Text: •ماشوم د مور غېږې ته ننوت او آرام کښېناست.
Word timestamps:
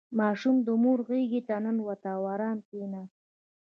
•ماشوم 0.19 0.55
د 0.65 0.67
مور 0.83 0.99
غېږې 1.07 1.41
ته 1.47 1.55
ننوت 1.63 2.01
او 2.13 2.21
آرام 2.33 2.57
کښېناست. 2.65 3.19